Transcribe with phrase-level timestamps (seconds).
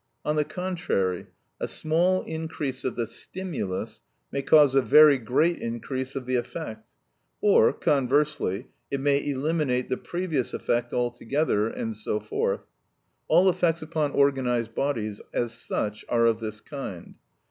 [0.25, 1.27] On the contrary,
[1.59, 6.89] a small increase of the stimulus may cause a very great increase of the effect,
[7.39, 12.61] or conversely, it may eliminate the previous effect altogether, and so forth.
[13.27, 17.13] All effects upon organised bodies as such are of this kind.